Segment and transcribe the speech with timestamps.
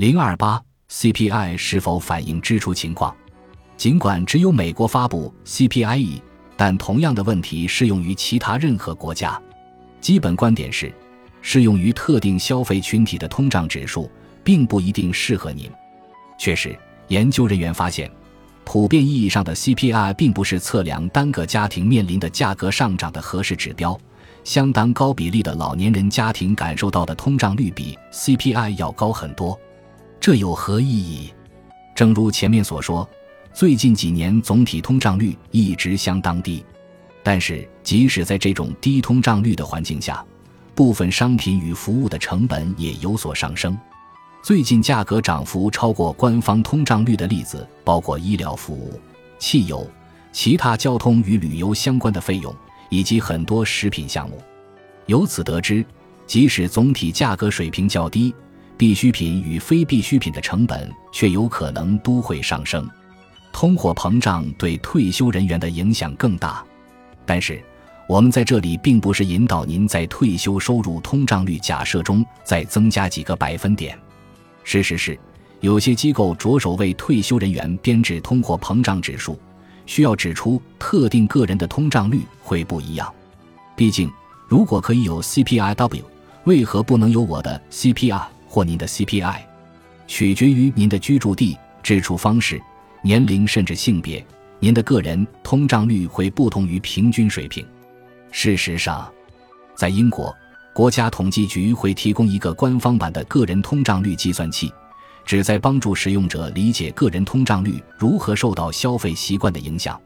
[0.00, 0.58] 零二八
[0.88, 3.14] CPI 是否反映支出情况？
[3.76, 6.22] 尽管只有美国发布 CPI，
[6.56, 9.38] 但同样的问题适用于其他任何国家。
[10.00, 10.90] 基本观点是，
[11.42, 14.10] 适用于特定消费群体的通胀指数
[14.42, 15.70] 并不一定适合您。
[16.38, 16.74] 确实，
[17.08, 18.10] 研究人员发现，
[18.64, 23.94] 普遍意义上的 CPI 并不是测量单个家庭面临的价格上涨的合适指标。
[24.44, 29.60] 相当高比例的老年人家庭感受到的通胀率比 CPI 要高很多。
[30.20, 31.32] 这有何意义？
[31.94, 33.08] 正如前面所说，
[33.54, 36.62] 最近几年总体通胀率一直相当低。
[37.22, 40.22] 但是，即使在这种低通胀率的环境下，
[40.74, 43.76] 部分商品与服务的成本也有所上升。
[44.42, 49.00] 最近价格涨幅超过官方通胀率的例子包括医疗服务、
[49.38, 49.90] 汽油、
[50.32, 52.54] 其他交通与旅游相关的费用，
[52.90, 54.38] 以及很多食品项目。
[55.06, 55.82] 由此得知，
[56.26, 58.34] 即使总体价格水平较低，
[58.80, 62.88] 必需品与非必需品的成本却有可能都会上升。
[63.52, 66.64] 通货膨胀对退休人员的影响更大。
[67.26, 67.62] 但是，
[68.08, 73.98] 我们在这里并不是引导您在退休收入通胀率假设中再增加几个百分点。
[74.64, 75.20] 事实是，
[75.60, 79.38] 有些机构着手为退休人员编制通货膨胀指数，
[79.84, 83.12] 需要指出特定个人的通胀率会不一样。
[83.76, 84.10] 毕竟，
[84.48, 86.02] 如果可以有 CPIW，
[86.44, 89.42] 为何不能有我的 CPI 或您的 CPI？
[90.08, 92.60] 取决于您的居住地、支出方式、
[93.00, 94.26] 年龄甚至性别。
[94.58, 97.64] 您的个人通胀率会不同于平均水平。
[98.32, 99.08] 事实上，
[99.76, 100.34] 在英国，
[100.74, 104.72] 国家统计局会提供一个官方版的个人通胀率计算器，
[105.24, 109.98] 旨在帮助使用者理解个人通胀率如何受到消费习惯的影响。